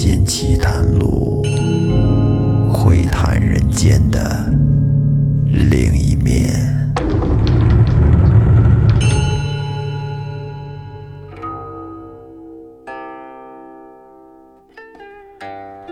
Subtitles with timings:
[0.00, 1.42] 间奇谈录，
[2.72, 4.48] 会谈人间的
[5.44, 6.54] 另一面。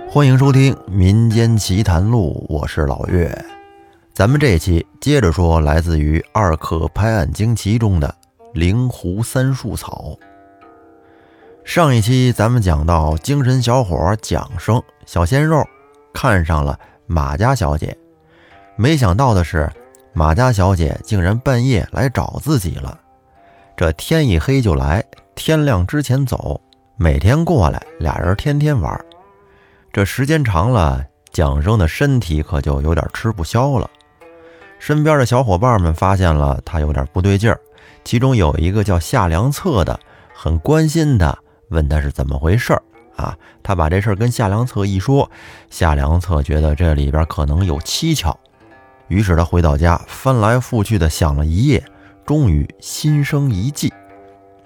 [0.09, 3.37] 欢迎收听《民间奇谈录》，我是老岳。
[4.15, 8.15] 咱们这一期接着说来自于《二刻拍案惊奇》中的
[8.55, 10.17] 灵狐三树草。
[11.67, 15.63] 上一期咱们讲到，精神小伙蒋生小鲜肉
[16.15, 17.95] 看上了马家小姐，
[18.77, 19.69] 没想到的是，
[20.13, 22.97] 马家小姐竟然半夜来找自己了。
[23.77, 26.59] 这天一黑就来，天亮之前走，
[26.97, 29.05] 每天过来，俩人天天玩。
[29.93, 33.91] 这时间长了，蒋生的身体可就有点吃不消了。
[34.79, 37.61] 身边的小伙伴们发现了他有点不对劲儿，
[38.05, 39.99] 其中有一个叫夏良策的，
[40.33, 41.37] 很关心他，
[41.69, 42.83] 问他是怎么回事儿
[43.17, 43.37] 啊？
[43.63, 45.31] 他把这事儿跟夏良策一说，
[45.71, 48.39] 夏良策觉得这里边可能有蹊跷，
[49.09, 51.85] 于是他回到家，翻来覆去的想了一夜，
[52.25, 53.93] 终于心生一计。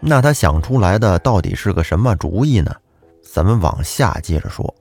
[0.01, 2.75] 那他想出来的到底是个什么主意呢？
[3.23, 4.75] 咱们往下接着说。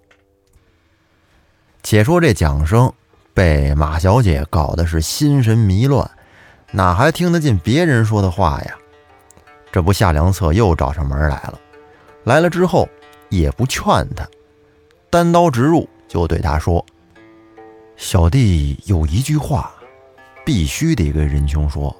[1.83, 2.92] 且说这蒋生。
[3.31, 6.09] 被马小姐搞得是心神迷乱，
[6.72, 8.76] 哪还听得进别人说的话呀？
[9.72, 11.58] 这不，夏良策又找上门来了。
[12.30, 12.88] 来了之后
[13.30, 14.23] 也不劝他，
[15.09, 16.86] 单刀直入，就对他说
[17.97, 19.73] ：“小弟有一句话，
[20.45, 21.95] 必须得跟仁兄说。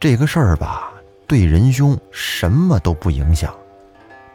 [0.00, 0.90] 这个事儿吧，
[1.26, 3.54] 对仁兄什么都不影响，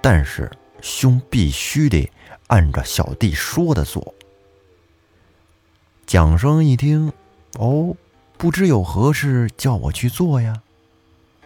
[0.01, 2.07] 但是兄必须得
[2.45, 4.13] 按照小弟说的做。”
[6.05, 7.11] 蒋生一听，
[7.57, 7.95] 哦，
[8.37, 10.61] 不知有何事叫我去做呀？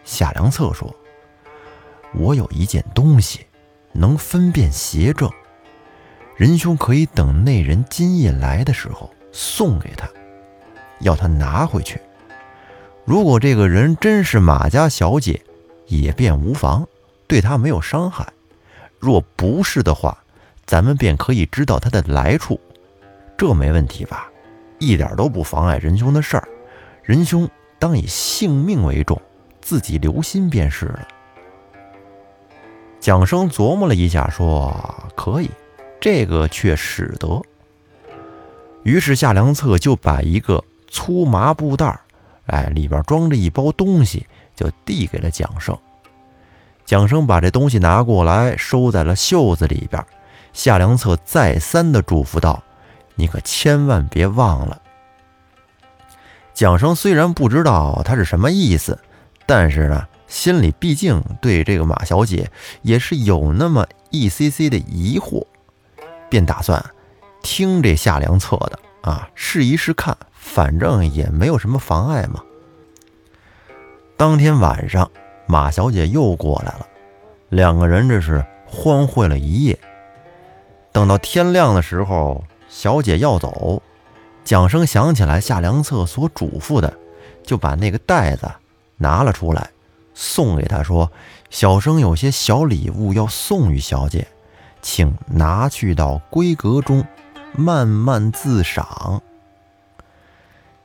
[0.04, 0.94] 夏良策说
[2.14, 3.46] ：“我有一件东西，
[3.94, 5.30] 能分辨邪正。
[6.36, 10.10] 仁兄可以等那人今夜来的时候送给他，
[11.00, 12.00] 要他拿回去。
[13.06, 15.42] 如果这个人真是马家小姐，
[15.88, 16.88] 也便无妨，
[17.28, 18.26] 对他没有伤害；
[19.00, 20.18] 若不是的话，
[20.66, 22.60] 咱们便可以知道他的来处，
[23.38, 24.30] 这没问题吧？”
[24.80, 26.48] 一点都不妨碍仁兄的事儿，
[27.04, 29.22] 仁兄当以性命为重，
[29.60, 31.08] 自己留心便是了。
[33.00, 34.74] 蒋生琢磨了一下，说
[35.16, 35.50] ：“可以，
[36.00, 37.42] 这个却使得。”
[38.84, 42.02] 于是夏良策就把一个粗麻布袋儿，
[42.48, 45.78] 哎，里边装着一包东西，就递给了蒋生。
[46.86, 50.04] 蒋生把这东西拿过来，收在了袖子里边。
[50.54, 52.62] 夏良策再三的嘱咐道。
[53.16, 54.82] 你可千万别忘了。
[56.54, 58.98] 蒋生虽然不知道他是什么意思，
[59.46, 62.50] 但是呢，心里毕竟对这个马小姐
[62.82, 65.46] 也是有那么一丝丝的疑惑，
[66.30, 66.82] 便打算
[67.42, 72.42] 听这夏良策的啊，试一试看，反正也没有什么妨碍嘛。
[74.16, 75.12] 当天晚上，
[75.48, 76.88] 马小姐又过来了，
[77.50, 79.78] 两个人这是欢会了一夜。
[80.94, 82.42] 等到天亮的时候。
[82.72, 83.82] 小姐要走，
[84.44, 86.96] 蒋生想起来夏良策所嘱咐的，
[87.42, 88.48] 就把那个袋子
[88.96, 89.72] 拿了出来，
[90.22, 91.10] 送给他说
[91.50, 94.28] ：“小生有些小礼物要送与小姐，
[94.82, 97.06] 请拿去到闺阁中，
[97.56, 99.24] 慢慢自赏。”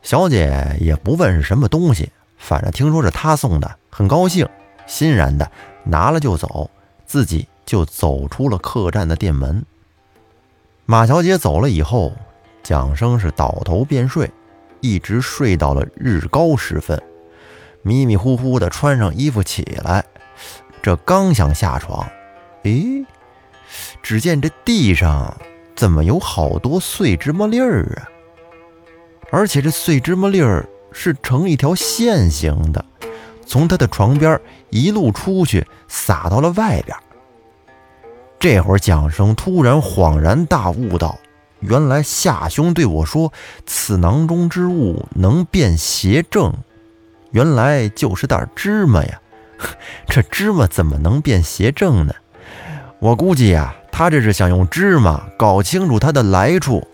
[0.02, 4.48] 小姐也不问是什么东西，反正听说是他送的，很高兴，
[4.86, 5.50] 欣然的
[5.82, 6.70] 拿了就走，
[7.04, 9.66] 自己就走出了客栈的店门。
[10.86, 12.12] 马小姐走了以后，
[12.62, 14.30] 蒋生是倒头便睡，
[14.80, 17.02] 一直睡到了日高时分，
[17.84, 20.02] 迷迷糊糊的穿上衣服起来，
[20.82, 22.08] 这刚想下床，
[22.62, 23.04] 咦，
[24.02, 25.36] 只见这地上
[25.76, 28.08] 怎么有好多碎芝麻粒儿啊？
[29.30, 32.82] 而且这碎芝麻粒儿是成一条线形的，
[33.46, 34.40] 从他的床边
[34.70, 36.96] 一路出去，撒到了外边。
[38.38, 41.18] 这会儿，蒋生突然恍然大悟道
[41.60, 43.30] ：“原来夏兄对我说，
[43.66, 46.50] 此囊中之物能辨邪正，
[47.34, 49.20] 原来就是袋芝麻呀！
[50.06, 52.14] 这芝麻怎么能辨邪正呢？
[53.00, 56.86] 我估计呀，他这是想用芝麻搞清楚他的来处，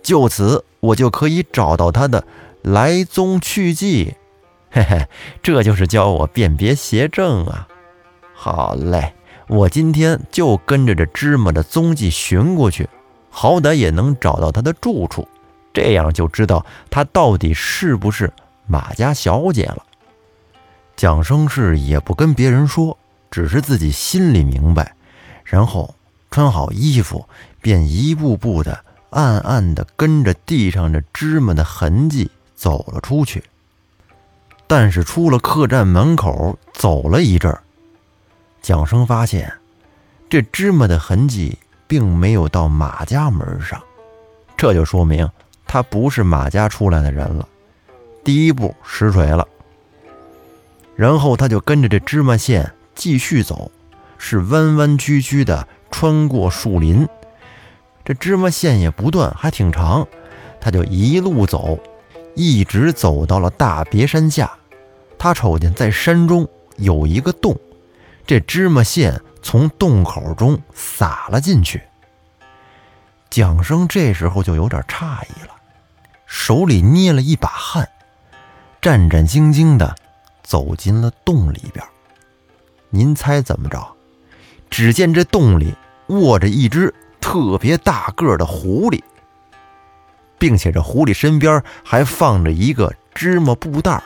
[0.00, 2.22] 就此我就可以找到他的
[2.62, 4.14] 来踪去迹。
[4.70, 5.08] 嘿嘿，
[5.42, 7.66] 这就是教我辨别邪正啊！
[8.32, 9.14] 好嘞。”
[9.48, 12.86] 我今天就跟着这芝麻的踪迹寻过去，
[13.30, 15.26] 好歹也能找到他的住处，
[15.72, 18.30] 这样就知道他到底是不是
[18.66, 19.82] 马家小姐了。
[20.98, 22.98] 蒋生是也不跟别人说，
[23.30, 24.96] 只是自己心里明白，
[25.44, 25.94] 然后
[26.28, 27.24] 穿好衣服，
[27.60, 33.44] 便一步步的、暗暗的跟着地上这芝麻的痕迹走了出去。
[34.66, 37.62] 但是出了客栈门口，走了一阵儿，
[38.60, 39.52] 蒋生发现
[40.28, 41.56] 这芝麻的痕迹
[41.86, 43.80] 并没有到马家门上，
[44.56, 45.30] 这就说明
[45.64, 47.48] 他不是马家出来的人了。
[48.24, 49.46] 第一步实锤了。
[50.98, 53.70] 然后他就跟着这芝麻线继续走，
[54.18, 57.06] 是弯弯曲曲的穿过树林。
[58.04, 60.04] 这芝麻线也不断，还挺长。
[60.60, 61.78] 他就一路走，
[62.34, 64.50] 一直走到了大别山下。
[65.16, 66.48] 他瞅见在山中
[66.78, 67.56] 有一个洞，
[68.26, 71.80] 这芝麻线从洞口中撒了进去。
[73.30, 75.54] 蒋生这时候就有点诧异了，
[76.26, 77.88] 手里捏了一把汗，
[78.82, 79.94] 战战兢兢的。
[80.48, 81.84] 走进了洞里边，
[82.88, 83.86] 您猜怎么着？
[84.70, 85.74] 只见这洞里
[86.06, 89.02] 卧着一只特别大个的狐狸，
[90.38, 94.02] 并且这狐狸身边还放着一个芝麻布袋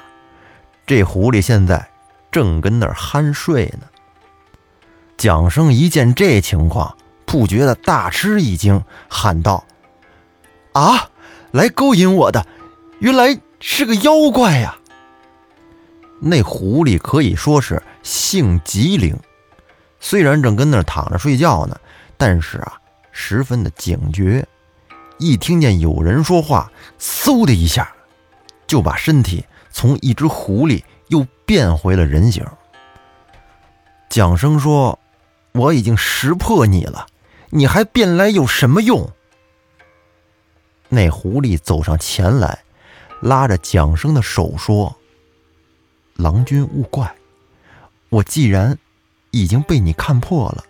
[0.85, 1.89] 这狐狸现在
[2.33, 3.87] 正跟那儿酣睡呢。
[5.17, 9.65] 蒋生一见这情况，不觉得大吃一惊，喊道
[10.75, 11.09] ：“啊，
[11.53, 12.44] 来勾引我的，
[12.99, 14.77] 原来是个妖怪呀！”
[16.24, 19.19] 那狐狸可以说是性极灵，
[19.98, 21.76] 虽然正跟那儿躺着睡觉呢，
[22.16, 22.80] 但是啊，
[23.10, 24.46] 十分的警觉。
[25.19, 26.70] 一听见有人说话，
[27.00, 27.92] 嗖的一下，
[28.69, 32.46] 就把身体从一只狐狸又变回了人形。
[34.08, 34.96] 蒋生说
[35.50, 37.06] ：“我已经识破你了，
[37.50, 39.10] 你还变来有什么用？”
[40.88, 42.60] 那狐狸走上前来，
[43.20, 44.96] 拉着蒋生的手说。
[46.14, 47.14] 郎君勿怪，
[48.11, 48.79] 我既然
[49.31, 50.64] 已经被你看破了，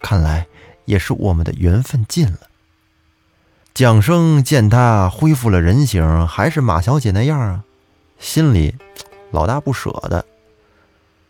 [0.00, 0.46] 看来
[0.84, 2.40] 也是我们的缘分尽了。
[3.74, 7.64] 蒋生见他恢复了人形，还是马小姐那样啊，
[8.18, 8.76] 心里
[9.30, 10.26] 老大不舍的。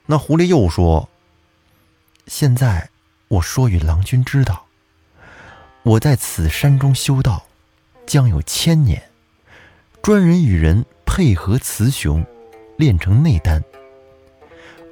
[0.06, 1.08] 那狐狸又说
[2.26, 2.90] ：“现在
[3.28, 4.66] 我说与郎君知道，
[5.84, 7.46] 我在此山中修道，
[8.04, 9.10] 将有千年，
[10.02, 12.26] 专人与人配合雌雄。”
[12.76, 13.62] 炼成内丹。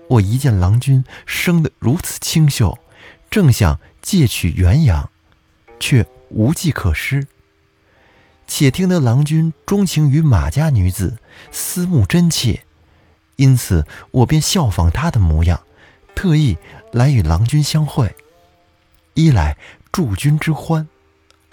[0.08, 2.78] 我一见郎君生得如此清秀，
[3.30, 5.10] 正想借取元阳，
[5.78, 7.26] 却无计可施。
[8.46, 11.18] 且听得郎君钟情于马家女子，
[11.52, 12.64] 思慕真切，
[13.36, 15.62] 因此我便效仿她的模样，
[16.16, 16.58] 特意
[16.90, 18.12] 来与郎君相会。
[19.14, 19.56] 一来
[19.92, 20.88] 助君之欢，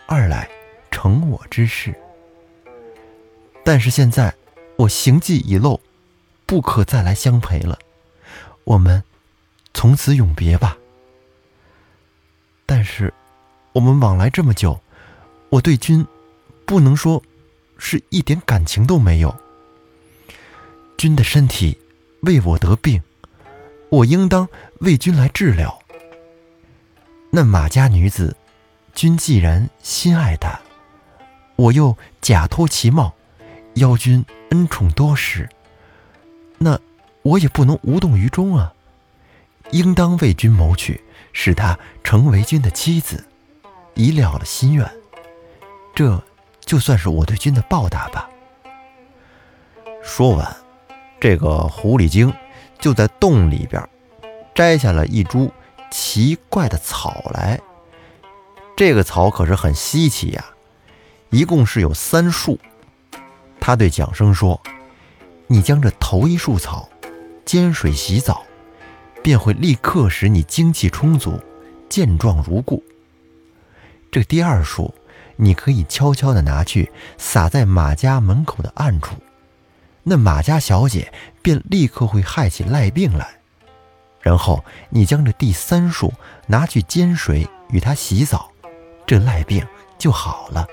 [0.08, 0.50] 二来
[0.90, 1.94] 成我之事。
[3.64, 4.34] 但是现在
[4.78, 5.80] 我行迹已露。
[6.48, 7.78] 不可再来相陪了，
[8.64, 9.04] 我们
[9.74, 10.78] 从此永别吧。
[12.66, 13.14] 但是，
[13.74, 14.80] 我们往来这么久，
[15.50, 16.08] 我对君
[16.66, 17.22] 不能说
[17.78, 19.36] 是一点感情都没有。
[20.98, 21.78] 君的身体
[22.22, 23.04] 为我得病，
[23.90, 24.48] 我应当
[24.80, 25.78] 为君来治疗。
[27.30, 28.36] 那马家女子，
[28.96, 30.58] 君既然心爱她，
[31.58, 33.14] 我又假托其貌，
[33.76, 35.48] 邀君恩宠多时。
[36.60, 36.80] 那
[37.22, 38.74] 我也不能无动于衷啊，
[39.72, 43.26] 应当为君谋取，使他成为君的妻子，
[43.94, 44.90] 以了了心愿。
[45.94, 46.24] 这
[46.62, 48.30] 就算是我对君的报答吧。
[50.02, 50.58] 说完，
[51.20, 52.34] 这个狐狸精
[52.80, 53.88] 就在洞里边
[54.56, 55.52] 摘下了一株
[55.92, 57.60] 奇怪的草来。
[58.76, 60.46] 这个草可是很稀奇呀，
[61.30, 62.60] 一共是有三束。
[63.60, 64.60] 他对蒋生说。
[65.48, 66.90] 你将这头一束草
[67.46, 68.46] 煎水洗澡，
[69.24, 71.40] 便会立刻使你精气充足，
[71.90, 72.84] 健壮如故。
[74.12, 74.94] 这第二束，
[75.38, 79.16] 你可以悄悄地拿去撒在马家门口的暗处，
[80.04, 83.36] 那马家小姐便立刻会害起赖病来。
[84.22, 86.14] 然后你将这第三束
[86.48, 88.52] 拿去煎水与她洗澡，
[89.06, 89.66] 这赖病
[89.98, 90.68] 就好了，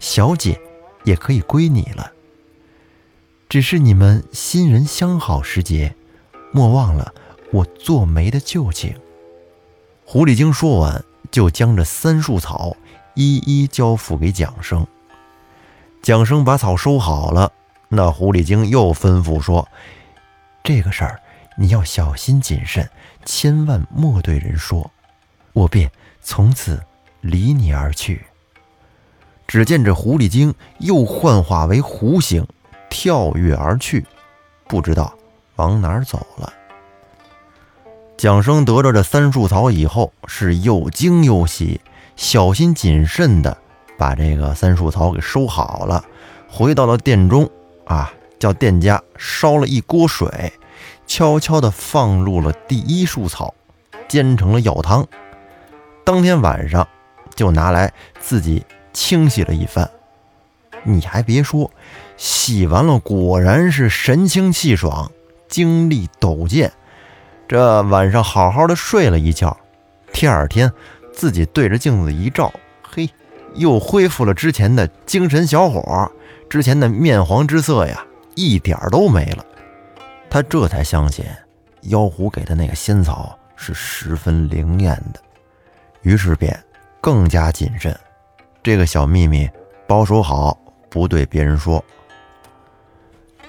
[0.00, 0.58] 小姐
[1.04, 2.10] 也可以归你了。
[3.48, 5.94] 只是你们新人相好时节，
[6.52, 7.14] 莫忘了
[7.52, 8.94] 我做媒的旧情。
[10.04, 12.76] 狐狸精说完，就将这三束草
[13.14, 14.86] 一一交付给蒋生。
[16.02, 17.52] 蒋生把草收好了，
[17.88, 19.68] 那狐狸精又吩咐说
[20.62, 21.20] ：“这个事儿
[21.56, 22.88] 你要小心谨慎，
[23.24, 24.90] 千万莫对人说。”
[25.54, 26.82] 我便从此
[27.22, 28.26] 离你而去。
[29.46, 32.46] 只见这狐狸精又幻化为狐形。
[32.88, 34.04] 跳跃而去，
[34.66, 35.12] 不知道
[35.56, 36.52] 往哪儿走了。
[38.16, 41.80] 蒋生得着这三树草以后，是又惊又喜，
[42.16, 43.56] 小心谨慎的
[43.98, 46.04] 把这个三树草给收好了，
[46.48, 47.50] 回到了殿中
[47.84, 50.52] 啊，叫店家烧了一锅水，
[51.06, 53.52] 悄悄的放入了第一树草，
[54.08, 55.06] 煎成了药汤。
[56.02, 56.88] 当天晚上
[57.34, 58.64] 就拿来自己
[58.94, 59.90] 清洗了一番。
[60.86, 61.70] 你还别说，
[62.16, 65.10] 洗完了果然是神清气爽，
[65.48, 66.72] 精力陡健。
[67.48, 69.56] 这晚上好好的睡了一觉，
[70.12, 70.72] 第二天
[71.12, 72.52] 自己对着镜子一照，
[72.82, 73.10] 嘿，
[73.54, 76.10] 又恢复了之前的精神小伙，
[76.48, 79.44] 之前的面黄之色呀，一点都没了。
[80.30, 81.24] 他这才相信
[81.82, 85.20] 妖狐给的那个仙草是十分灵验的，
[86.02, 86.58] 于是便
[87.00, 87.96] 更加谨慎，
[88.62, 89.48] 这个小秘密
[89.86, 90.58] 保守好，
[90.96, 91.84] 不对别人说。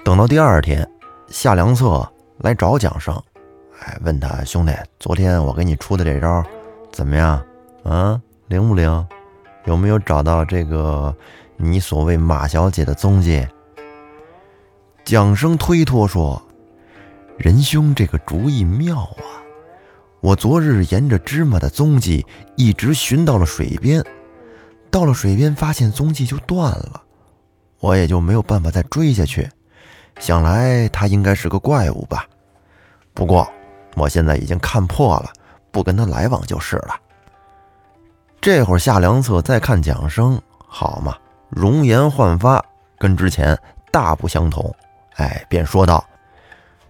[0.03, 0.85] 等到第二天，
[1.29, 2.05] 夏良策
[2.39, 3.15] 来找蒋生。
[3.79, 6.43] 哎，问他兄弟，昨天我给你出的这招
[6.91, 7.41] 怎么样？
[7.85, 9.07] 啊，灵不灵？
[9.63, 11.15] 有没有找到这个
[11.55, 13.47] 你所谓马小姐的踪迹？
[15.05, 16.41] 蒋生推脱说
[17.39, 19.39] ：“仁兄这个主意妙啊！
[20.19, 22.25] 我昨日沿着芝麻的踪迹
[22.57, 24.03] 一直寻到了水边，
[24.91, 27.03] 到了水边发现踪迹就断了，
[27.79, 29.50] 我也就没有办法再追下去。
[30.19, 32.25] 想来他应该是个怪物吧？
[33.13, 33.48] 不过……”
[33.96, 35.34] 我现在已经看破了，
[35.72, 36.93] 不跟他来往就是了。
[38.39, 41.17] 这会儿夏良策再看蒋生，好嘛，
[41.50, 42.63] 容颜焕发，
[43.00, 43.57] 跟之前
[43.91, 44.72] 大不相同。
[45.15, 46.07] 哎，便说道：“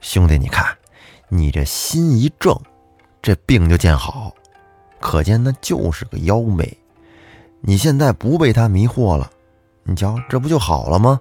[0.02, 0.68] 兄弟，你看，
[1.30, 2.54] 你这心一正，
[3.22, 4.36] 这病就见好。
[5.00, 6.78] 可见那就是个妖媚。
[7.62, 9.32] 你现在不被他迷惑了，
[9.88, 11.20] 你瞧，这不就好了吗？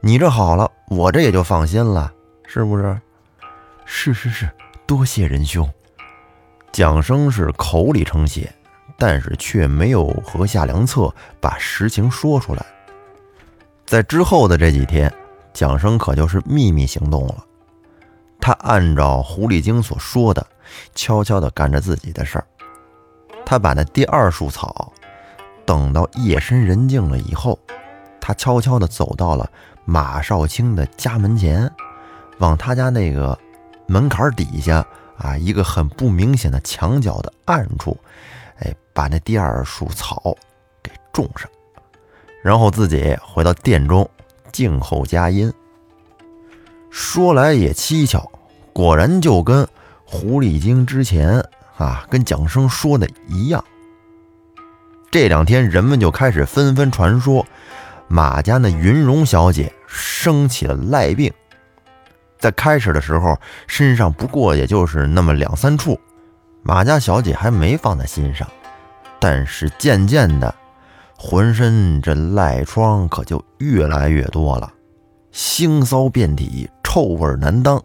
[0.00, 2.12] 你这好了，我这也就放心了，
[2.46, 3.00] 是不是？
[3.84, 4.48] 是是是。”
[4.86, 5.66] 多谢仁兄，
[6.70, 8.52] 蒋生是口里称谢，
[8.98, 12.64] 但是却没有和夏良策把实情说出来。
[13.86, 15.10] 在之后的这几天，
[15.54, 17.44] 蒋生可就是秘密行动了。
[18.38, 20.46] 他按照狐狸精所说的，
[20.94, 22.46] 悄悄地干着自己的事儿。
[23.46, 24.92] 他把那第二束草，
[25.64, 27.58] 等到夜深人静了以后，
[28.24, 29.46] 他悄悄地走到了
[29.84, 31.70] 马少卿的家门前，
[32.38, 33.38] 往他家那个。
[33.86, 34.82] 门槛底下
[35.18, 37.94] 啊，一个很不明显的墙角的暗处，
[38.60, 40.34] 哎，把那第二束草
[40.82, 41.46] 给种上，
[42.42, 44.08] 然后自己回到殿中
[44.50, 45.52] 静候佳音。
[46.88, 48.26] 说来也蹊跷，
[48.72, 49.68] 果然就跟
[50.06, 53.62] 狐狸精之前啊跟蒋生说的一样。
[55.10, 57.46] 这两天人们就开始纷纷传说，
[58.14, 61.32] 马家那云容小姐生起了赖病。
[62.38, 65.98] 在开始的时候，身上不过也就是那么两三处，
[66.62, 68.46] 马家小姐还没放在心上。
[69.18, 70.54] 但是渐渐的，
[71.18, 74.72] 浑身这赖疮可就越来越多了，
[75.32, 77.82] 腥骚遍体，臭味难当。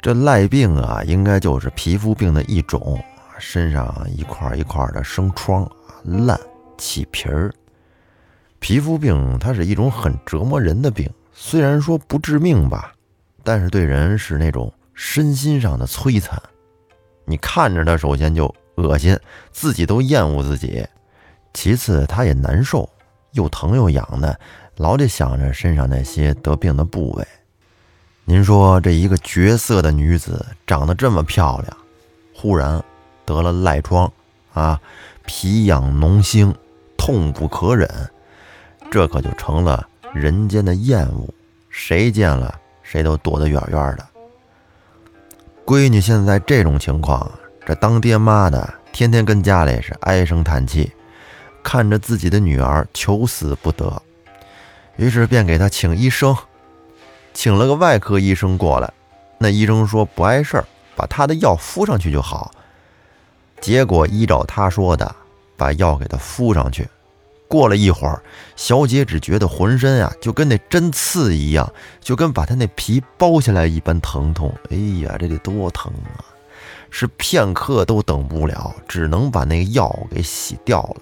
[0.00, 2.98] 这赖病啊，应该就是皮肤病的一种，
[3.38, 5.70] 身上一块一块的生疮，
[6.04, 6.40] 烂
[6.78, 7.52] 起皮儿。
[8.62, 12.94] 皮肤病它是一种很折磨人的病，虽然说不致命吧。
[13.42, 16.40] 但是对人是那种身心上的摧残，
[17.24, 19.18] 你看着它，首先就恶心，
[19.50, 20.86] 自己都厌恶自己；
[21.52, 22.88] 其次它也难受，
[23.32, 24.38] 又疼又痒的，
[24.76, 27.26] 老得想着身上那些得病的部位。
[28.24, 31.76] 您说这一个绝色的女子，长得这么漂亮，
[32.32, 32.80] 忽然
[33.26, 34.10] 得了赖疮
[34.52, 34.80] 啊，
[35.26, 36.54] 皮痒脓腥，
[36.96, 37.88] 痛不可忍，
[38.92, 41.26] 这可就成了人间的厌恶，
[41.70, 42.60] 谁见了？
[42.82, 44.06] 谁都躲得远远的。
[45.64, 47.32] 闺女现在这种情况，
[47.64, 50.92] 这当爹妈的天天跟家里是唉声叹气，
[51.62, 54.02] 看着自己的女儿求死不得，
[54.96, 56.36] 于是便给她请医生，
[57.32, 58.92] 请了个外科医生过来。
[59.38, 62.52] 那医生说不碍事儿，把他的药敷上去就好。
[63.58, 65.16] 结果依照他说的，
[65.56, 66.86] 把药给她敷上去。
[67.52, 68.22] 过了一会儿，
[68.56, 74.50] 小姐只觉得浑身啊就跟那针刺一样，就跟把她那皮剥下来一般疼痛。
[74.70, 76.24] 哎呀，这得多疼啊！
[76.88, 80.96] 是片刻都等不了，只能把那药给洗掉了。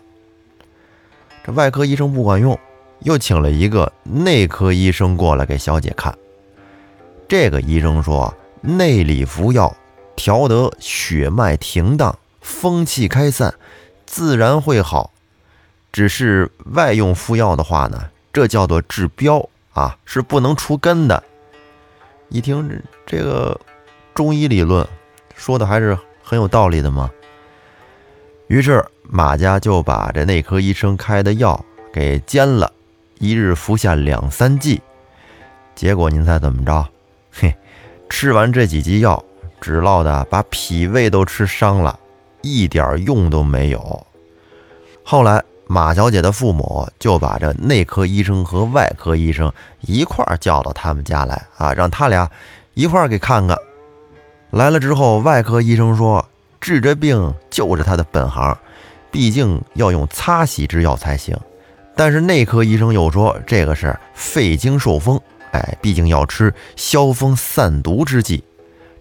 [1.45, 2.59] 这外科医生不管用，
[3.03, 6.13] 又请了一个内科医生过来给小姐看。
[7.29, 9.73] 这个医生说，内里服药，
[10.17, 13.55] 调得血脉停荡，风气开散，
[14.05, 15.13] 自然会好。
[15.93, 21.23] 只是外用敷药的话呢，这叫做治标啊，是不能除根的。
[22.29, 23.61] 一听这这个
[24.15, 24.87] 中医理论，
[25.35, 27.11] 说的还是很有道理的嘛？
[28.47, 32.73] 于是马家就把这内科医生开的药给煎了，
[33.19, 34.81] 一日服下两三剂。
[35.75, 36.89] 结果您猜怎么着？
[37.33, 37.57] 嘿，
[38.09, 39.25] 吃完这几剂药，
[39.61, 41.99] 只落的把脾胃都吃伤了，
[42.43, 44.07] 一点用都没有。
[45.03, 52.29] 后来马小姐的父母就把这内科医生和外科医生一块儿叫到他们家来啊，让他俩
[52.75, 53.57] 一块儿给看看。
[54.51, 56.27] 来了之后，外科医生说。
[56.61, 58.55] 治这病就是他的本行，
[59.11, 61.35] 毕竟要用擦洗之药才行。
[61.97, 65.19] 但是内科医生又说这个是肺经受风，
[65.53, 68.45] 哎，毕竟要吃消风散毒之剂。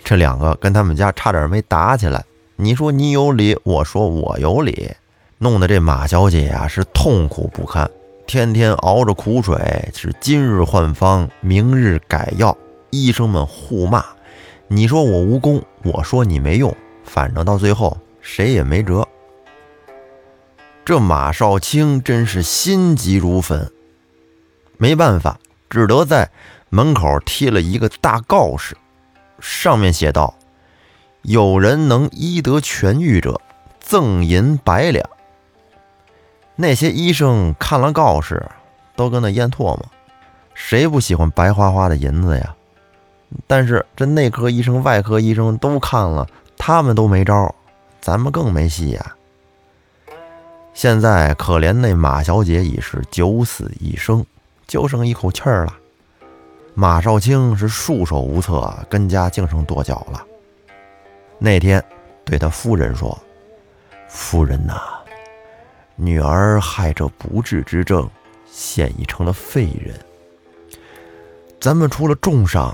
[0.01, 2.23] 这两个跟他们家差点没打起来。
[2.55, 4.89] 你说你有理，我说我有理，
[5.41, 7.89] 弄得这马小姐呀是痛苦不堪，
[8.27, 12.57] 天天熬着苦水，是今日换方，明日改药，
[12.89, 14.03] 医生们互骂。
[14.67, 16.75] 你说我无功，我说你没用。
[17.05, 19.07] 反正到最后谁也没辙。
[20.83, 23.71] 这马少卿真是心急如焚，
[24.77, 26.29] 没办法，只得在
[26.67, 28.75] 门口贴了一个大告示，
[29.39, 30.35] 上面写道
[31.23, 33.39] ：“有人能医得痊愈者，
[33.79, 35.09] 赠银百两。”
[36.61, 38.45] 那些医生看了告示，
[38.97, 39.85] 都跟那咽唾沫，
[40.53, 42.53] 谁不喜欢白花花的银子呀？
[43.47, 46.27] 但是这内科医生、外科医生都看了。
[46.57, 47.55] 他们都没招，
[48.01, 49.15] 咱们更没戏呀！
[50.73, 54.25] 现在可怜那马小姐已是九死一生，
[54.67, 55.73] 就剩一口气儿了。
[56.73, 60.21] 马少卿是束手无策，跟家净剩跺脚了。
[61.37, 61.81] 那天
[62.25, 63.17] 对他夫人说
[64.09, 64.98] ：“夫人呐，
[66.01, 68.09] 女儿害着不治之症，
[68.49, 69.99] 现已成了废人。
[71.59, 72.73] 咱们除了重伤，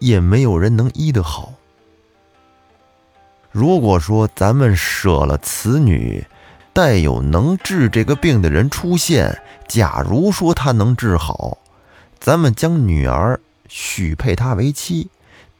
[0.00, 1.54] 也没有人能医得好。”
[3.50, 6.22] 如果说咱们舍了此女，
[6.74, 11.56] 待有能治这个病的人出现，假如说他能治好，
[12.20, 15.08] 咱们将女儿许配他为妻，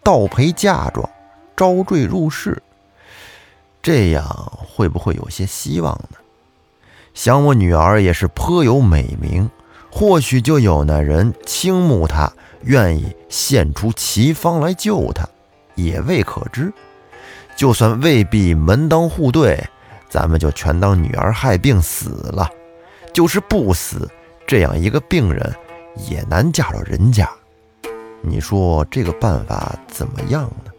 [0.02, 1.08] 倒陪嫁妆，
[1.56, 2.62] 招赘入室，
[3.80, 4.26] 这样
[4.68, 6.18] 会不会有些希望呢？
[7.18, 9.50] 想我女儿也是颇有美名，
[9.90, 15.28] 或许就有那人倾慕她，愿意献出奇方来救她，
[15.74, 16.72] 也未可知。
[17.56, 19.60] 就算未必门当户对，
[20.08, 22.48] 咱们就全当女儿害病死了。
[23.12, 24.08] 就是不死，
[24.46, 25.52] 这样一个病人
[26.08, 27.28] 也难嫁到人家。
[28.22, 30.70] 你说这个办法怎么样呢？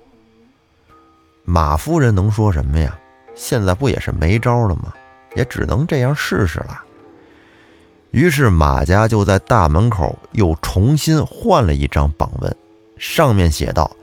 [1.43, 2.97] 马夫人能说什么呀？
[3.35, 4.93] 现在不也是没招了吗？
[5.35, 6.83] 也只能这样试试了。
[8.11, 12.55] 于是马家就在大门口又重新换了一张榜文，
[12.97, 13.95] 上面写道：“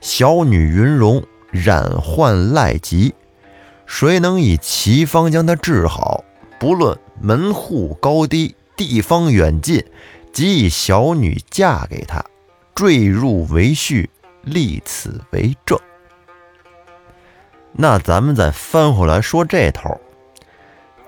[0.00, 1.22] 小女云容。”
[1.54, 3.14] 染患赖疾，
[3.86, 6.24] 谁能以奇方将她治好？
[6.58, 9.84] 不论门户高低，地方远近，
[10.32, 12.24] 即以小女嫁给他，
[12.74, 14.08] 坠入为婿，
[14.42, 15.78] 立此为证。
[17.70, 20.00] 那咱们再翻回来说这头，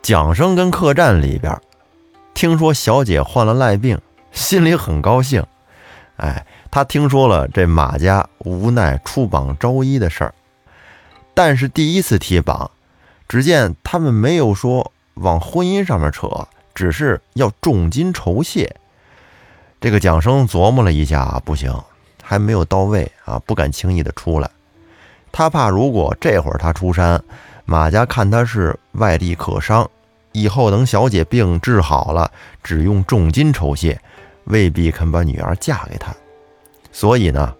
[0.06, 1.60] 蒋生跟客栈里边，
[2.32, 5.44] 听说小姐患了赖病，心里很高兴。
[6.18, 6.46] 哎。
[6.70, 10.34] 他听说了这马家无奈出榜招医的事儿，
[11.34, 12.70] 但是第一次提榜，
[13.26, 18.76] 只见他们没有说往婚姻上面扯，只是要重金酬谢。
[19.80, 21.74] 这个蒋生琢磨了一下，不行，
[22.22, 24.48] 还没有到位啊，不敢轻易的出来。
[25.32, 27.20] 他怕如果这会儿他出山，
[27.64, 29.90] 马家看他是外地客商，
[30.36, 32.30] 以后等小姐病治好了，
[32.62, 33.98] 只用重金酬谢，
[34.44, 36.14] 未必肯把女儿嫁给他。
[36.92, 37.54] 所以呢，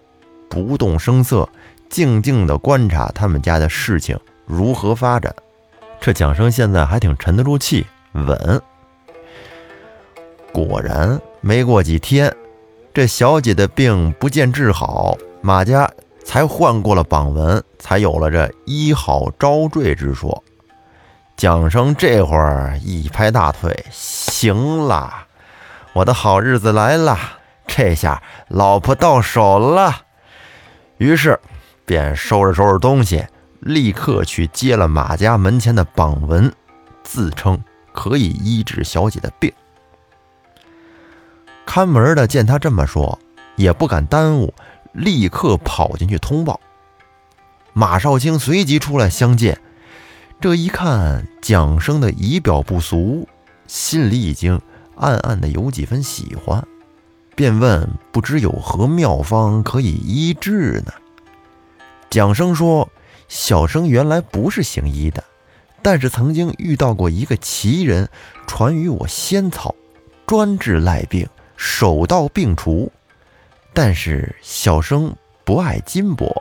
[0.47, 1.49] 不动声色，
[1.89, 5.33] 静静地观察他们家的事情如何发展。
[5.99, 8.61] 这蒋生现在还挺沉得住气，稳。
[10.51, 12.31] 果然，没过几天，
[12.93, 15.89] 这小姐的病不见治好，马家
[16.23, 20.43] 才换过了榜文，才有了这医好招赘之说。
[21.37, 25.27] 蒋生这会儿一拍大腿，行啦，
[25.93, 27.15] 我的好日子来了。
[27.67, 30.01] 这下老婆到手了，
[30.97, 31.39] 于是
[31.85, 33.23] 便收拾收拾东西，
[33.59, 36.51] 立刻去接了马家门前的榜文，
[37.03, 39.53] 自称可以医治小姐的病。
[41.67, 43.19] 看门的见他这么说，
[43.55, 44.51] 也不敢耽误，
[44.91, 46.59] 立刻跑进去通报。
[47.73, 49.61] 马少卿随即出来相见，
[50.39, 53.27] 这一看蒋生的仪表不俗，
[53.65, 54.61] 心里已经
[54.95, 56.63] 暗暗的有几分喜欢。
[57.35, 60.93] 便问：“不知有何妙方可以医治呢？”
[62.11, 62.87] 蒋生说
[63.27, 65.23] ：“小生原来不是行医的，
[65.81, 68.07] 但是曾经遇到过一个奇人，
[68.45, 69.73] 传与我仙草，
[70.27, 72.91] 专治赖病，手到病除。
[73.73, 76.31] 但是小生不爱金帛，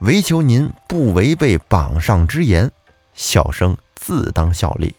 [0.00, 2.70] 唯求您不违背榜上之言，
[3.16, 4.94] 小生自当效力。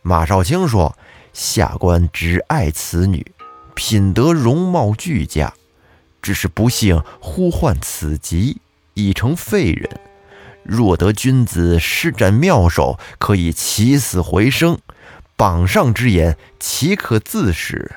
[0.00, 0.96] 马少卿说
[1.34, 3.30] ：“下官只爱此女，
[3.74, 5.52] 品德容貌俱佳，
[6.22, 8.56] 只是不幸呼唤此疾，
[8.94, 10.00] 已成废人。
[10.62, 14.78] 若得君子施展妙手，可以起死回生。
[15.36, 17.96] 榜上之言，岂可自使？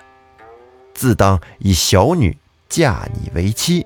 [0.94, 2.38] 自当以小女。”
[2.68, 3.86] 嫁你为妻。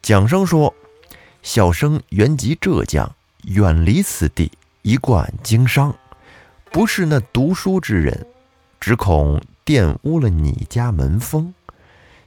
[0.00, 0.74] 蒋生说
[1.42, 3.14] ：“小生原籍浙江，
[3.50, 5.92] 远离此地，一贯经商，
[6.70, 8.28] 不是那读书之人，
[8.78, 11.52] 只恐玷污了你家门风。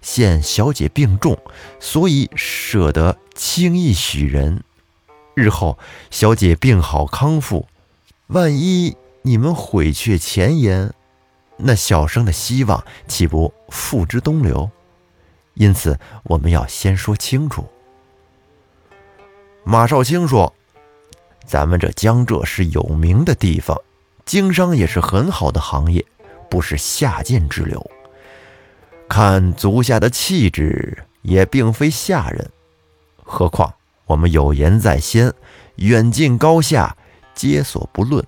[0.02, 1.40] 现小姐病重，
[1.80, 4.66] 所以舍得轻易许人。
[5.34, 5.80] 日后
[6.12, 7.70] 小姐病好康复，
[8.28, 10.94] 万一你们毁却前言，
[11.56, 14.70] 那小生的希望岂不付之东流？”
[15.56, 17.66] 因此，我们要先说清楚。
[19.64, 20.54] 马少卿说
[21.46, 23.78] ：“咱们这江浙是有名的地方，
[24.26, 26.06] 经商也是很好的行业，
[26.50, 27.92] 不是下贱之流。
[29.08, 32.50] 看足下的气质，也并非下人。
[33.24, 33.74] 何况
[34.06, 35.34] 我们有言在先，
[35.76, 36.96] 远近高下
[37.36, 38.26] 皆所不论。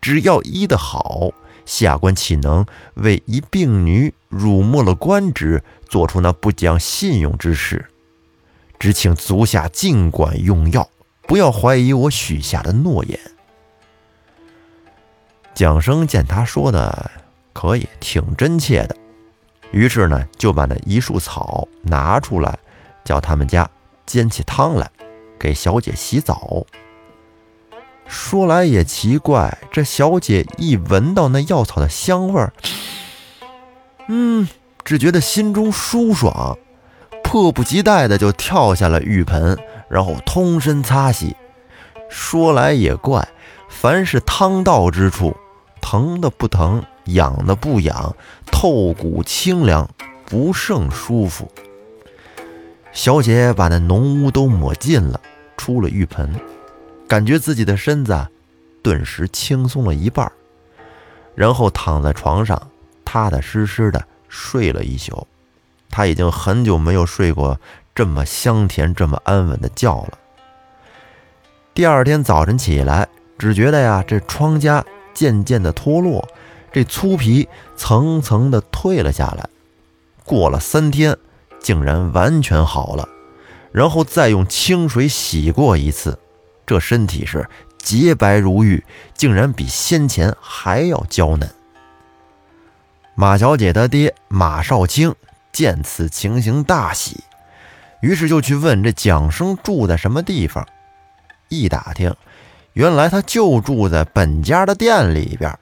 [0.00, 1.30] 只要医得好。”
[1.64, 7.86] 下官岂能为一病女辱没了官职，做出那不讲信用之事？
[8.80, 10.90] 只请足下尽管用药，
[11.32, 13.18] 不要怀疑我许下的诺言。
[15.54, 17.10] 蒋生见他说的
[17.54, 18.94] 可以，挺真切的，
[19.70, 22.58] 于是呢，就把那一束草拿出来，
[23.02, 23.66] 叫他们家
[24.04, 24.90] 煎起汤来，
[25.38, 26.66] 给小姐洗澡。
[28.06, 32.52] 说来也奇怪，这小姐一闻到那药草的香味儿，
[34.08, 34.46] 嗯，
[34.84, 36.58] 只觉得心中舒爽，
[37.24, 39.58] 迫不及待的就跳下了浴盆，
[39.92, 41.36] 然后通身擦洗。
[42.08, 43.28] 说来也怪，
[43.68, 45.36] 凡是汤到之处，
[45.80, 48.16] 疼的不疼，痒的不痒，
[48.50, 49.88] 透骨清凉，
[50.24, 51.50] 不胜舒服。
[52.92, 55.20] 小姐把那浓污都抹尽了，
[55.56, 56.34] 出了浴盆。
[57.06, 58.26] 感觉自己的身子
[58.82, 60.30] 顿时轻松了一半，
[61.34, 62.70] 然后躺在床上，
[63.04, 65.26] 踏踏实实的睡了一宿。
[65.90, 67.58] 她已经很久没有睡过
[67.94, 70.18] 这么香甜、这么安稳的叫了。
[71.74, 76.26] 第二天早晨起来，只觉得呀，这疮痂渐渐的脱落，
[76.72, 79.48] 这粗皮层层的退了下来。
[80.24, 81.16] 过了三天，
[81.60, 83.08] 竟然完全好了，
[83.72, 86.18] 然后再用清水洗过一次。
[86.64, 91.50] 这身体是洁白如玉，竟然比先前还要娇嫩。
[93.14, 95.14] 马小姐的爹马少卿
[95.52, 97.24] 见此情形大喜，
[98.02, 100.66] 于是就去问这蒋生住在什么地方。
[101.48, 102.14] 一打听，
[102.72, 105.56] 原来他就住在本家的店里边。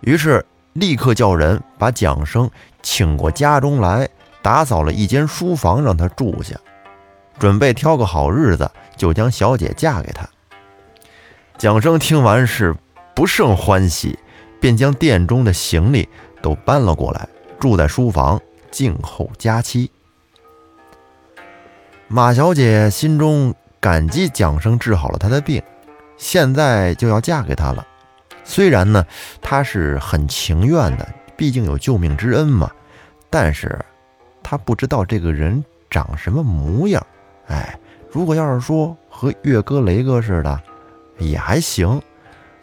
[0.00, 2.50] 于是立刻叫人把蒋生
[2.82, 4.08] 请过家中来，
[4.40, 6.56] 打扫了一间书房让他住下。
[7.38, 10.28] 准备挑个好日子，就将小姐嫁给他。
[11.58, 12.74] 蒋生听完是
[13.14, 14.18] 不胜欢喜，
[14.58, 16.08] 便将店中的行李
[16.40, 17.28] 都搬了过来，
[17.60, 19.90] 住在书房静候佳期。
[22.14, 25.62] 马小姐心中感激蒋生治好了她的病，
[26.18, 27.86] 现在就要嫁给他了。
[28.44, 29.02] 虽然呢，
[29.40, 32.70] 她是很情愿的，毕竟有救命之恩嘛。
[33.30, 33.82] 但是
[34.42, 37.02] 她不知道这个人长什么模样。
[37.46, 37.78] 哎，
[38.10, 40.60] 如果要是说和岳哥、雷哥似的，
[41.16, 41.98] 也还行；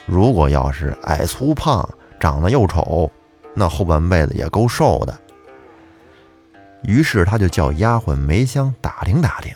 [0.05, 3.09] 如果要是矮粗胖、长得又丑，
[3.55, 5.19] 那后半辈子也够受的。
[6.83, 9.53] 于是他就叫丫鬟梅香打听打听。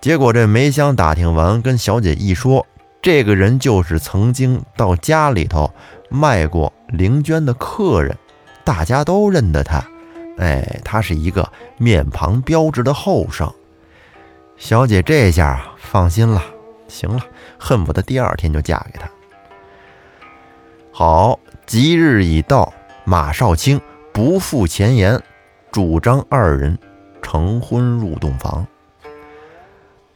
[0.00, 2.66] 结果这梅香打听完，跟小姐一说，
[3.00, 5.72] 这个人就是曾经到家里头
[6.10, 8.16] 卖过灵娟的客人，
[8.64, 9.82] 大家都认得他。
[10.36, 13.50] 哎，他是一个面庞标致的后生，
[14.56, 16.42] 小姐这下放心了。
[16.86, 17.24] 行了，
[17.58, 19.08] 恨不得第二天就嫁给他。
[20.92, 22.72] 好，吉日已到，
[23.04, 23.80] 马少卿
[24.12, 25.20] 不负前言，
[25.74, 26.78] 主张二人
[27.20, 28.64] 成婚入洞房。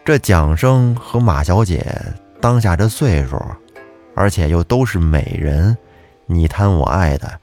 [0.05, 2.01] 这蒋生和马小姐
[2.41, 3.37] 当下这岁数，
[4.15, 5.77] 而且又都是美人，
[6.27, 7.41] 你贪我爱的。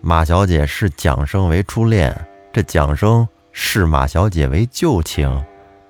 [0.00, 2.16] 马小姐视蒋生为初恋，
[2.54, 5.28] 这蒋生视马小姐为旧情，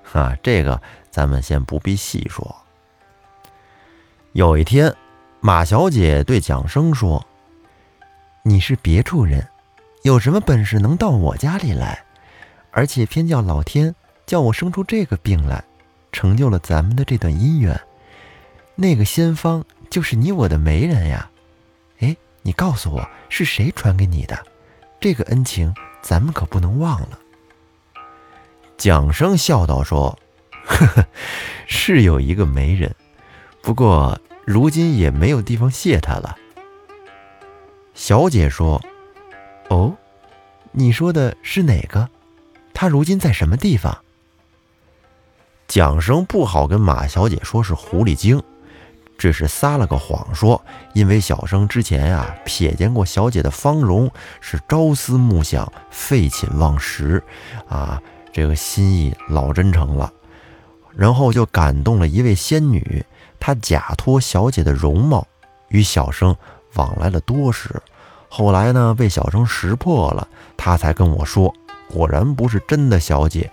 [0.02, 2.56] 哈，这个咱们先不必细说。
[4.32, 4.92] 有一天，
[5.38, 7.24] 马小姐对蒋生说
[8.42, 9.46] ：“你是别处人，
[10.08, 12.02] 有什么本事能到我家里来？
[12.70, 13.94] 而且偏叫老天
[14.24, 15.62] 叫我生出这个病来，
[16.12, 17.78] 成就了咱们的这段姻缘。
[18.74, 21.30] 那个仙方就是你我的媒人呀！
[22.00, 24.42] 哎，你告诉我是谁传给你的？
[24.98, 27.18] 这个恩情咱们可不能忘了。”
[28.78, 30.18] 蒋生笑道：“说，
[30.64, 31.06] 呵呵，
[31.66, 32.94] 是有一个媒人，
[33.60, 36.34] 不过……”如今也没有地方谢他了。
[37.92, 38.82] 小姐说
[39.68, 39.96] ：“哦，
[40.72, 42.08] 你说的是哪个？
[42.74, 43.96] 他如今在什么地方？”
[45.68, 48.42] 蒋生不好跟马小姐说是狐狸精，
[49.18, 57.22] 只是撒了个谎说，因为小生之前呀瞥见过小姐的芳容，是朝思暮想，废寝忘食，
[57.68, 58.00] 啊，
[58.32, 60.10] 这个心意老真诚了，
[60.96, 63.04] 然后就感动了一位仙女。
[63.38, 65.26] 她假托小姐的容貌，
[65.68, 66.34] 与小生
[66.74, 67.82] 往来了多时，
[68.28, 71.54] 后来呢被小生识破了，他才跟我说，
[71.90, 73.50] 果然不是真的小姐。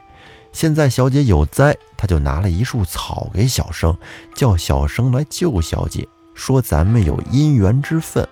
[0.51, 3.97] 现在小姐有灾，他就拿了一束草给小生，
[4.35, 8.27] 叫小生来救小姐，说咱们有姻缘之分。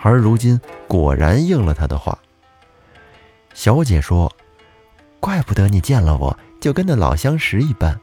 [0.00, 2.18] 而如今果然应了他的话。
[3.54, 4.32] 小姐说
[5.20, 7.98] ：“怪不得你见了我就跟那老相识一般。”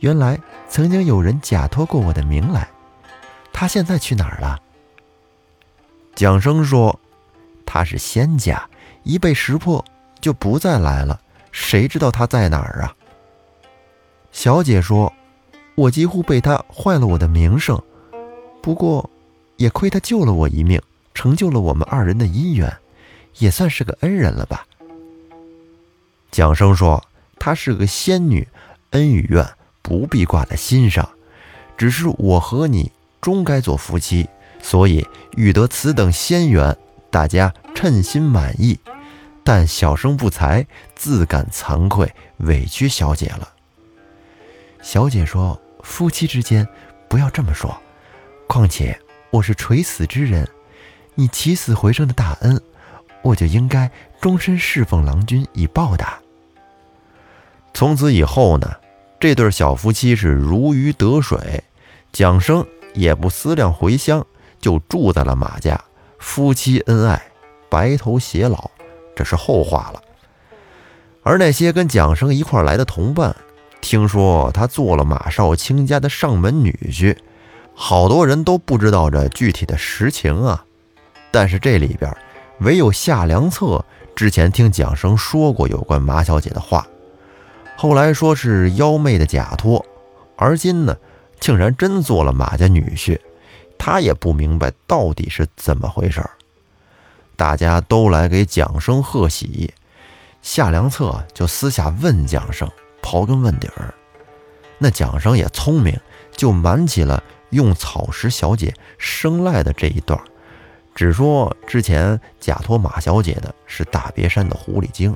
[0.00, 2.68] 原来曾经有人假托过我的名来，
[3.52, 4.58] 他现在去哪儿了？
[6.14, 6.98] 蒋生说
[7.66, 8.68] ：“他是仙家，
[9.02, 9.84] 一被识破
[10.20, 11.20] 就不再来了，
[11.50, 12.94] 谁知道他在哪儿啊？”
[14.32, 15.12] 小姐说
[15.74, 17.80] ：“我几乎被他坏了我的名声，
[18.62, 19.08] 不过
[19.56, 20.80] 也亏他救了我一命，
[21.14, 22.74] 成就了我们二人的姻缘，
[23.38, 24.66] 也算是个恩人了吧？”
[26.30, 27.04] 蒋生说
[27.38, 28.48] ：“她是个仙女，
[28.90, 29.46] 恩与怨。”
[29.84, 31.06] 不必挂在心上，
[31.76, 34.28] 只是我和你终该做夫妻，
[34.62, 36.74] 所以欲得此等仙缘，
[37.10, 38.78] 大家称心满意。
[39.44, 43.52] 但小生不才，自感惭愧，委屈小姐了。
[44.80, 46.66] 小姐说：“夫妻之间
[47.08, 47.76] 不要这么说，
[48.46, 48.98] 况且
[49.30, 50.48] 我是垂死之人，
[51.16, 52.58] 你起死回生的大恩，
[53.20, 56.18] 我就应该终身侍奉郎君以报答。
[57.74, 58.70] 从此以后呢？”
[59.20, 61.62] 这对小夫妻是如鱼得水，
[62.10, 64.26] 蒋生也不思量回乡，
[64.62, 65.78] 就住在了马家，
[66.18, 67.20] 夫妻恩爱，
[67.68, 68.70] 白头偕老，
[69.14, 70.00] 这是后话了。
[71.22, 73.36] 而那些跟蒋生一块来的同伴，
[73.80, 77.16] 听说他做了马少卿家的上门女婿，
[77.74, 80.64] 好多人都不知道这具体的实情啊。
[81.30, 82.16] 但是这里边
[82.60, 86.86] 唯有夏良策之前听蒋生说过有关马小姐的话。
[87.76, 89.84] 后来说是妖媚的假托，
[90.36, 90.96] 而今呢，
[91.40, 93.18] 竟然真做了马家女婿，
[93.84, 96.30] 他也不明白到底是怎么回事儿
[97.34, 99.74] 大家都来给蒋生贺喜，
[100.40, 102.70] 夏良策就私下问蒋生，
[103.02, 103.92] 刨根问底儿。
[104.78, 105.98] 那蒋生也聪明，
[106.30, 110.16] 就瞒起了用草石小姐生赖的这一段，
[110.94, 115.12] 只说之前假托马小姐的是大别山的狐狸精。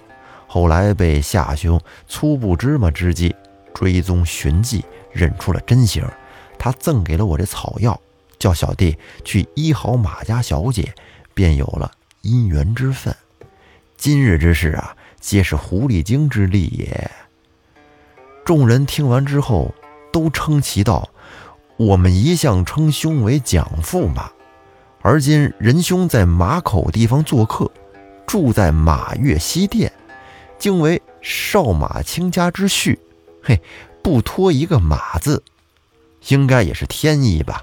[0.49, 3.33] 后来被夏兄粗布芝麻之计
[3.73, 6.05] 追踪寻迹，认出了真形。
[6.59, 8.01] 他赠给了我这草药，
[8.39, 10.95] 叫小弟去医好马家小姐，
[11.35, 11.91] 便有了
[12.23, 13.15] 姻缘之分。
[13.97, 17.11] 今日之事啊，皆是狐狸精之力也。
[18.45, 19.75] 众人听完之后，
[20.13, 21.09] 都称其道
[21.77, 24.31] ：“我们一向称兄为蒋驸马，
[25.03, 27.71] 而今仁兄在马口地方做客，
[28.27, 29.93] 住在马月西殿。”
[30.59, 32.97] 竟为少马卿家之婿，
[33.43, 33.61] 嘿，
[34.03, 35.43] 不脱一个马字，
[36.29, 37.63] 应该也是天意吧？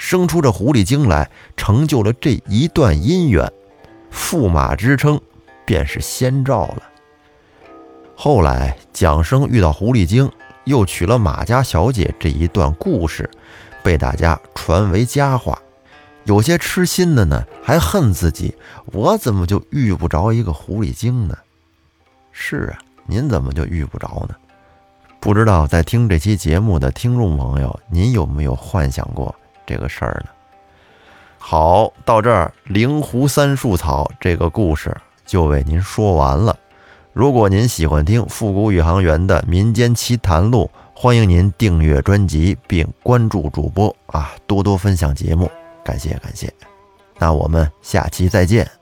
[0.00, 3.52] 生出这狐狸精来，成就了这一段姻缘，
[4.10, 5.20] 驸马之称
[5.66, 6.82] 便是先兆了。
[8.16, 10.32] 后来蒋生遇到狐狸精，
[10.64, 13.28] 又娶了马家小姐，这一段故事
[13.82, 15.60] 被大家传为佳话。
[16.24, 18.56] 有些痴心的呢，还恨自己，
[18.92, 21.36] 我怎么就遇不着一个狐狸精呢？
[22.32, 24.34] 是啊，您怎么就遇不着呢？
[25.20, 29.34] 不知道在听这期节目的听众朋友，您有没有幻想过
[29.66, 30.30] 这个事儿呢？
[31.38, 34.94] 好，到这儿灵狐三树草这个故事
[35.24, 36.56] 就为您说完了。
[37.12, 45.50] 如果您喜欢听复古宇航员的民间奇谈录，欢迎您订阅专辑并关注主播啊，多多分享节目，
[45.84, 46.52] 感谢感谢。
[47.18, 48.79] 那我们下期再见。